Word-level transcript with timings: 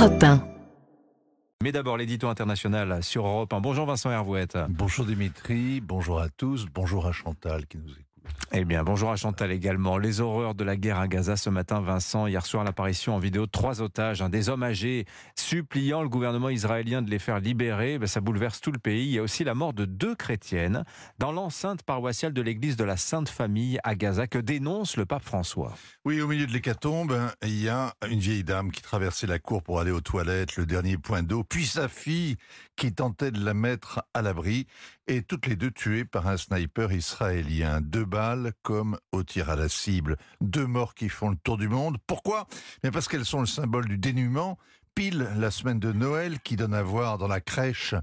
Europe 0.00 0.22
1. 0.22 0.42
Mais 1.62 1.72
d'abord, 1.72 1.98
l'édito 1.98 2.26
international 2.28 3.04
sur 3.04 3.26
Europe 3.26 3.52
1. 3.52 3.60
Bonjour 3.60 3.84
Vincent 3.84 4.10
Hervouette. 4.10 4.56
Bonjour 4.70 5.04
Dimitri, 5.04 5.82
bonjour 5.82 6.20
à 6.20 6.30
tous, 6.30 6.64
bonjour 6.72 7.06
à 7.06 7.12
Chantal 7.12 7.66
qui 7.66 7.76
nous 7.76 7.90
écoute. 7.90 8.09
Eh 8.52 8.64
bien, 8.64 8.82
bonjour 8.82 9.12
à 9.12 9.16
Chantal 9.16 9.52
également. 9.52 9.96
Les 9.96 10.20
horreurs 10.20 10.56
de 10.56 10.64
la 10.64 10.76
guerre 10.76 10.98
à 10.98 11.06
Gaza 11.06 11.36
ce 11.36 11.50
matin, 11.50 11.80
Vincent. 11.80 12.26
Hier 12.26 12.44
soir, 12.44 12.64
l'apparition 12.64 13.14
en 13.14 13.20
vidéo 13.20 13.46
de 13.46 13.50
trois 13.50 13.80
otages, 13.80 14.20
des 14.28 14.48
hommes 14.48 14.64
âgés 14.64 15.04
suppliant 15.36 16.02
le 16.02 16.08
gouvernement 16.08 16.48
israélien 16.48 17.00
de 17.00 17.10
les 17.10 17.20
faire 17.20 17.38
libérer. 17.38 17.98
Ben, 17.98 18.08
ça 18.08 18.20
bouleverse 18.20 18.60
tout 18.60 18.72
le 18.72 18.80
pays. 18.80 19.06
Il 19.06 19.12
y 19.12 19.18
a 19.18 19.22
aussi 19.22 19.44
la 19.44 19.54
mort 19.54 19.72
de 19.72 19.84
deux 19.84 20.16
chrétiennes 20.16 20.84
dans 21.18 21.30
l'enceinte 21.30 21.84
paroissiale 21.84 22.32
de 22.32 22.42
l'église 22.42 22.76
de 22.76 22.82
la 22.82 22.96
Sainte 22.96 23.28
Famille 23.28 23.78
à 23.84 23.94
Gaza 23.94 24.26
que 24.26 24.38
dénonce 24.38 24.96
le 24.96 25.06
pape 25.06 25.22
François. 25.22 25.74
Oui, 26.04 26.20
au 26.20 26.26
milieu 26.26 26.46
de 26.46 26.52
l'hécatombe, 26.52 27.16
il 27.42 27.62
y 27.62 27.68
a 27.68 27.94
une 28.10 28.18
vieille 28.18 28.42
dame 28.42 28.72
qui 28.72 28.82
traversait 28.82 29.28
la 29.28 29.38
cour 29.38 29.62
pour 29.62 29.78
aller 29.78 29.92
aux 29.92 30.00
toilettes, 30.00 30.56
le 30.56 30.66
dernier 30.66 30.98
point 30.98 31.22
d'eau, 31.22 31.44
puis 31.44 31.66
sa 31.66 31.88
fille 31.88 32.36
qui 32.74 32.92
tentait 32.92 33.30
de 33.30 33.44
la 33.44 33.54
mettre 33.54 34.02
à 34.14 34.22
l'abri, 34.22 34.66
et 35.06 35.22
toutes 35.22 35.46
les 35.46 35.56
deux 35.56 35.70
tuées 35.70 36.04
par 36.04 36.28
un 36.28 36.36
sniper 36.36 36.92
israélien. 36.92 37.80
Deux 37.80 38.04
balles 38.04 38.19
comme 38.62 38.98
au 39.12 39.22
tir 39.22 39.50
à 39.50 39.56
la 39.56 39.68
cible. 39.68 40.16
Deux 40.40 40.66
morts 40.66 40.94
qui 40.94 41.08
font 41.08 41.30
le 41.30 41.36
tour 41.36 41.56
du 41.56 41.68
monde. 41.68 41.98
Pourquoi? 42.06 42.46
Mais 42.82 42.90
Parce 42.90 43.08
qu'elles 43.08 43.24
sont 43.24 43.40
le 43.40 43.46
symbole 43.46 43.88
du 43.88 43.98
dénuement, 43.98 44.58
pile 44.94 45.30
la 45.36 45.50
semaine 45.50 45.80
de 45.80 45.92
Noël 45.92 46.40
qui 46.40 46.56
donne 46.56 46.74
à 46.74 46.82
voir 46.82 47.18
dans 47.18 47.28
la 47.28 47.40
crèche 47.40 47.94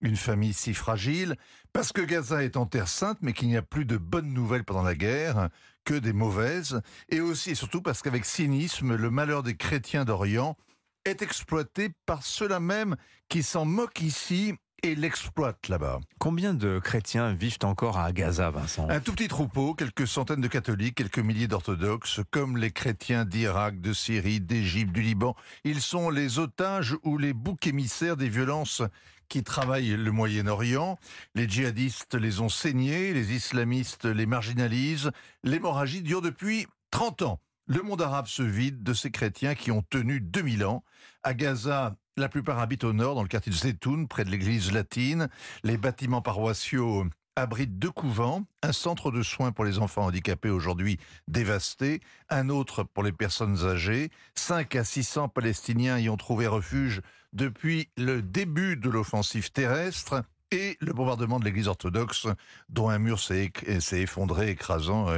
une 0.00 0.16
famille 0.16 0.52
si 0.52 0.74
fragile, 0.74 1.36
parce 1.72 1.92
que 1.92 2.00
Gaza 2.00 2.44
est 2.44 2.56
en 2.56 2.66
terre 2.66 2.88
sainte, 2.88 3.18
mais 3.20 3.32
qu'il 3.32 3.48
n'y 3.48 3.56
a 3.56 3.62
plus 3.62 3.84
de 3.84 3.96
bonnes 3.96 4.32
nouvelles 4.32 4.64
pendant 4.64 4.82
la 4.82 4.94
guerre, 4.94 5.48
que 5.84 5.94
des 5.94 6.12
mauvaises, 6.12 6.80
et 7.08 7.20
aussi 7.20 7.50
et 7.50 7.54
surtout 7.56 7.82
parce 7.82 8.00
qu'avec 8.00 8.24
cynisme, 8.24 8.94
le 8.94 9.10
malheur 9.10 9.42
des 9.42 9.56
chrétiens 9.56 10.04
d'Orient 10.04 10.56
est 11.04 11.20
exploité 11.20 11.90
par 12.06 12.22
ceux-là 12.22 12.60
même 12.60 12.96
qui 13.28 13.42
s'en 13.42 13.64
moquent 13.64 14.02
ici 14.02 14.54
et 14.82 14.94
l'exploitent 14.94 15.68
là-bas. 15.68 16.00
Combien 16.18 16.54
de 16.54 16.78
chrétiens 16.78 17.32
vivent 17.32 17.58
encore 17.62 17.98
à 17.98 18.12
Gaza, 18.12 18.50
Vincent? 18.50 18.88
Un 18.88 19.00
tout 19.00 19.12
petit 19.12 19.28
troupeau, 19.28 19.74
quelques 19.74 20.06
centaines 20.06 20.40
de 20.40 20.48
catholiques, 20.48 20.96
quelques 20.96 21.18
milliers 21.18 21.48
d'orthodoxes, 21.48 22.20
comme 22.30 22.56
les 22.56 22.70
chrétiens 22.70 23.24
d'Irak, 23.24 23.80
de 23.80 23.92
Syrie, 23.92 24.40
d'Égypte, 24.40 24.92
du 24.92 25.02
Liban. 25.02 25.34
Ils 25.64 25.80
sont 25.80 26.10
les 26.10 26.38
otages 26.38 26.96
ou 27.02 27.18
les 27.18 27.32
boucs 27.32 27.66
émissaires 27.66 28.16
des 28.16 28.28
violences 28.28 28.82
qui 29.28 29.42
travaillent 29.42 29.96
le 29.96 30.10
Moyen-Orient. 30.10 30.98
Les 31.34 31.48
djihadistes 31.48 32.14
les 32.14 32.40
ont 32.40 32.48
saignés, 32.48 33.12
les 33.12 33.34
islamistes 33.34 34.06
les 34.06 34.26
marginalisent. 34.26 35.10
L'hémorragie 35.44 36.02
dure 36.02 36.22
depuis 36.22 36.66
30 36.90 37.22
ans. 37.22 37.40
Le 37.70 37.82
monde 37.82 38.00
arabe 38.00 38.28
se 38.28 38.42
vide 38.42 38.82
de 38.82 38.94
ces 38.94 39.10
chrétiens 39.10 39.54
qui 39.54 39.70
ont 39.70 39.82
tenu 39.82 40.20
2000 40.22 40.64
ans. 40.64 40.82
À 41.22 41.34
Gaza, 41.34 41.96
la 42.16 42.30
plupart 42.30 42.60
habitent 42.60 42.84
au 42.84 42.94
nord, 42.94 43.14
dans 43.14 43.22
le 43.22 43.28
quartier 43.28 43.52
de 43.52 43.56
Zetoun, 43.56 44.08
près 44.08 44.24
de 44.24 44.30
l'église 44.30 44.72
latine. 44.72 45.28
Les 45.64 45.76
bâtiments 45.76 46.22
paroissiaux 46.22 47.04
abritent 47.36 47.78
deux 47.78 47.90
couvents, 47.90 48.46
un 48.62 48.72
centre 48.72 49.10
de 49.10 49.22
soins 49.22 49.52
pour 49.52 49.66
les 49.66 49.80
enfants 49.80 50.06
handicapés 50.06 50.48
aujourd'hui 50.48 50.98
dévasté, 51.28 52.00
un 52.30 52.48
autre 52.48 52.84
pour 52.84 53.02
les 53.02 53.12
personnes 53.12 53.62
âgées. 53.66 54.10
5 54.34 54.74
à 54.74 54.82
600 54.82 55.28
Palestiniens 55.28 55.98
y 55.98 56.08
ont 56.08 56.16
trouvé 56.16 56.46
refuge 56.46 57.02
depuis 57.34 57.90
le 57.98 58.22
début 58.22 58.78
de 58.78 58.88
l'offensive 58.88 59.52
terrestre 59.52 60.24
et 60.50 60.76
le 60.80 60.92
bombardement 60.92 61.38
de 61.38 61.44
l'église 61.44 61.68
orthodoxe, 61.68 62.26
dont 62.68 62.88
un 62.88 62.98
mur 62.98 63.20
s'est 63.20 63.50
effondré, 63.92 64.50
écrasant 64.50 65.08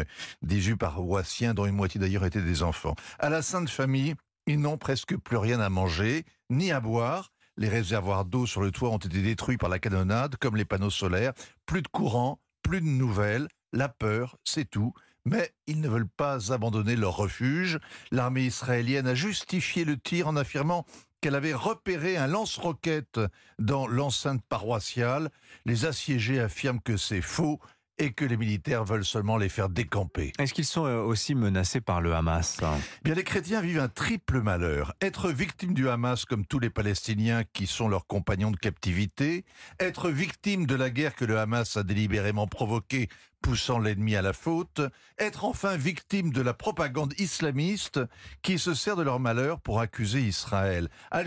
18 0.43 0.77
paroissiens, 0.77 1.55
dont 1.55 1.67
une 1.67 1.75
moitié 1.75 2.01
d'ailleurs 2.01 2.25
étaient 2.25 2.43
des 2.43 2.63
enfants. 2.63 2.95
À 3.19 3.29
la 3.29 3.43
Sainte 3.43 3.71
Famille, 3.71 4.15
ils 4.47 4.61
n'ont 4.61 4.79
presque 4.79 5.17
plus 5.17 5.37
rien 5.37 5.61
à 5.61 5.69
manger, 5.69 6.25
ni 6.49 6.73
à 6.73 6.81
boire. 6.81 7.31
Les 7.57 7.69
réservoirs 7.69 8.25
d'eau 8.25 8.47
sur 8.47 8.63
le 8.63 8.71
toit 8.71 8.91
ont 8.91 8.97
été 8.97 9.21
détruits 9.23 9.59
par 9.59 9.69
la 9.69 9.79
canonnade, 9.79 10.37
comme 10.37 10.57
les 10.57 10.65
panneaux 10.65 10.91
solaires. 10.91 11.33
Plus 11.67 11.83
de 11.83 11.89
courant, 11.89 12.41
plus 12.63 12.81
de 12.81 12.87
nouvelles. 12.87 13.49
La 13.73 13.89
peur, 13.89 14.39
c'est 14.45 14.69
tout. 14.69 14.93
Mais 15.27 15.53
ils 15.67 15.81
ne 15.81 15.89
veulent 15.89 16.09
pas 16.09 16.53
abandonner 16.53 16.97
leur 16.97 17.17
refuge. 17.17 17.79
L'armée 18.11 18.45
israélienne 18.45 19.07
a 19.07 19.15
justifié 19.15 19.85
le 19.85 19.99
tir 19.99 20.27
en 20.27 20.37
affirmant 20.37 20.87
qu'elle 21.21 21.35
avait 21.35 21.55
repéré 21.55 22.17
un 22.17 22.27
lance-roquette 22.27 23.21
dans 23.59 23.87
l'enceinte 23.87 24.43
paroissiale. 24.49 25.31
Les 25.67 25.85
assiégés 25.85 26.41
affirment 26.41 26.81
que 26.81 26.97
c'est 26.97 27.23
faux 27.23 27.61
et 28.01 28.13
que 28.13 28.25
les 28.25 28.39
militaires 28.39 28.85
veulent 28.85 29.05
seulement 29.05 29.37
les 29.37 29.51
faire 29.51 29.69
décamper. 29.69 30.33
Est-ce 30.39 30.55
qu'ils 30.55 30.65
sont 30.65 30.87
euh, 30.87 31.03
aussi 31.03 31.35
menacés 31.35 31.83
par 31.83 32.01
le 32.01 32.15
Hamas 32.15 32.59
Bien, 33.05 33.15
les 33.15 33.25
chrétiens 33.25 33.61
vivent 33.61 33.81
un 33.81 33.89
triple 33.89 34.41
malheur. 34.41 34.95
Être 35.03 35.31
victime 35.31 35.75
du 35.75 35.89
Hamas 35.89 36.25
comme 36.25 36.47
tous 36.47 36.59
les 36.59 36.71
Palestiniens 36.71 37.45
qui 37.53 37.67
sont 37.67 37.89
leurs 37.89 38.07
compagnons 38.07 38.51
de 38.51 38.57
captivité, 38.57 39.45
être 39.79 40.09
victime 40.09 40.65
de 40.65 40.75
la 40.75 40.89
guerre 40.89 41.15
que 41.15 41.27
le 41.27 41.39
Hamas 41.39 41.77
a 41.77 41.83
délibérément 41.83 42.47
provoquée 42.47 43.09
poussant 43.41 43.79
l'ennemi 43.79 44.17
à 44.17 44.23
la 44.23 44.33
faute, 44.33 44.81
être 45.19 45.45
enfin 45.45 45.77
victime 45.77 46.33
de 46.33 46.43
la 46.43 46.55
propagande 46.55 47.15
islamiste 47.19 48.01
qui 48.43 48.59
se 48.59 48.75
sert 48.75 48.97
de 48.97 49.03
leur 49.03 49.21
malheur 49.21 49.61
pour 49.61 49.81
accuser 49.81 50.21
Israël. 50.21 50.89
Al 51.11 51.27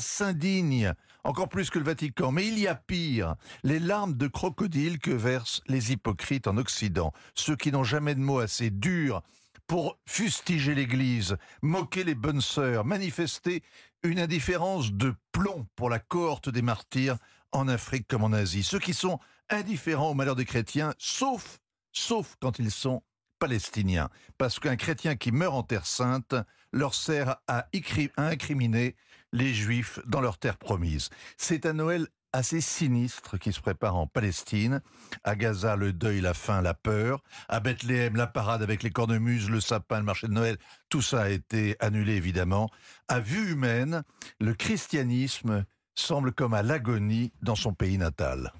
s'indigne, 0.00 0.92
encore 1.24 1.48
plus 1.48 1.70
que 1.70 1.78
le 1.78 1.84
Vatican, 1.84 2.32
mais 2.32 2.46
il 2.46 2.58
y 2.58 2.68
a 2.68 2.74
pire, 2.74 3.34
les 3.62 3.78
larmes 3.78 4.14
de 4.14 4.28
crocodile 4.28 4.98
que 4.98 5.10
versent 5.10 5.62
les 5.66 5.92
hypocrites 5.92 6.46
en 6.46 6.56
Occident, 6.56 7.12
ceux 7.34 7.56
qui 7.56 7.72
n'ont 7.72 7.84
jamais 7.84 8.14
de 8.14 8.20
mots 8.20 8.40
assez 8.40 8.70
durs 8.70 9.22
pour 9.66 9.98
fustiger 10.06 10.74
l'Église, 10.74 11.36
moquer 11.62 12.02
les 12.04 12.14
bonnes 12.14 12.40
sœurs, 12.40 12.84
manifester 12.84 13.62
une 14.02 14.18
indifférence 14.18 14.92
de 14.92 15.14
plomb 15.32 15.66
pour 15.76 15.90
la 15.90 15.98
cohorte 15.98 16.48
des 16.48 16.62
martyrs 16.62 17.18
en 17.52 17.68
Afrique 17.68 18.06
comme 18.08 18.24
en 18.24 18.32
Asie. 18.32 18.62
Ceux 18.62 18.78
qui 18.78 18.94
sont 18.94 19.18
indifférents 19.50 20.10
au 20.10 20.14
malheur 20.14 20.36
des 20.36 20.44
chrétiens, 20.44 20.94
sauf, 20.98 21.58
sauf 21.92 22.36
quand 22.40 22.58
ils 22.58 22.70
sont 22.70 23.02
palestiniens. 23.38 24.08
Parce 24.36 24.58
qu'un 24.58 24.76
chrétien 24.76 25.16
qui 25.16 25.32
meurt 25.32 25.54
en 25.54 25.62
terre 25.62 25.86
sainte 25.86 26.34
leur 26.72 26.94
sert 26.94 27.36
à, 27.46 27.68
incriminer 28.16 28.96
les 29.32 29.54
juifs 29.54 30.00
dans 30.06 30.20
leur 30.20 30.38
terre 30.38 30.58
promise. 30.58 31.10
C'est 31.36 31.66
un 31.66 31.74
Noël 31.74 32.06
assez 32.32 32.60
sinistre 32.60 33.38
qui 33.38 33.52
se 33.52 33.60
prépare 33.60 33.96
en 33.96 34.06
Palestine. 34.06 34.82
À 35.24 35.34
Gaza, 35.34 35.76
le 35.76 35.92
deuil, 35.92 36.20
la 36.20 36.34
faim, 36.34 36.60
la 36.60 36.74
peur. 36.74 37.22
À 37.48 37.60
Bethléem, 37.60 38.16
la 38.16 38.26
parade 38.26 38.62
avec 38.62 38.82
les 38.82 38.90
cornemuses, 38.90 39.48
le 39.48 39.60
sapin, 39.60 39.98
le 39.98 40.04
marché 40.04 40.28
de 40.28 40.32
Noël. 40.32 40.58
Tout 40.90 41.02
ça 41.02 41.22
a 41.22 41.28
été 41.30 41.76
annulé, 41.80 42.14
évidemment. 42.14 42.70
À 43.08 43.20
vue 43.20 43.52
humaine, 43.52 44.02
le 44.40 44.54
christianisme 44.54 45.64
semble 45.98 46.32
comme 46.32 46.54
à 46.54 46.62
l'agonie 46.62 47.32
dans 47.42 47.56
son 47.56 47.72
pays 47.72 47.98
natal. 47.98 48.52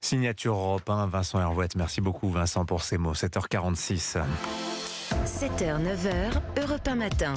Signature 0.00 0.54
Europe 0.54 0.88
1, 0.88 1.06
Vincent 1.06 1.40
Hervouette. 1.40 1.76
Merci 1.76 2.00
beaucoup 2.00 2.30
Vincent 2.30 2.64
pour 2.64 2.82
ces 2.82 2.98
mots. 2.98 3.14
7h46. 3.14 4.18
7h, 5.24 5.82
9h, 5.82 6.62
Europe 6.62 6.86
1 6.86 6.94
matin. 6.94 7.34